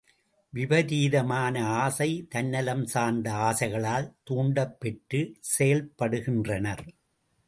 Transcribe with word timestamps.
விபரீதமான 0.53 1.55
ஆசை 1.81 2.07
தன்னலம் 2.29 2.85
சார்ந்த 2.85 3.31
ஆசைகளால் 3.47 4.07
தூண்டப்பெற்று 4.29 5.21
செயல்படுகின்றனர். 5.57 6.83